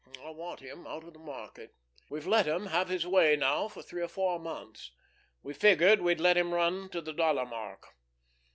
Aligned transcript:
I 0.19 0.31
want 0.31 0.61
him 0.61 0.87
out 0.87 1.03
of 1.03 1.13
the 1.13 1.19
market. 1.19 1.75
We've 2.09 2.25
let 2.25 2.47
him 2.47 2.65
have 2.65 2.89
his 2.89 3.05
way 3.05 3.35
now 3.35 3.67
for 3.67 3.83
three 3.83 4.01
or 4.01 4.07
four 4.07 4.39
months. 4.39 4.89
We 5.43 5.53
figured 5.53 6.01
we'd 6.01 6.19
let 6.19 6.37
him 6.37 6.55
run 6.55 6.89
to 6.89 7.01
the 7.01 7.13
dollar 7.13 7.45
mark. 7.45 7.95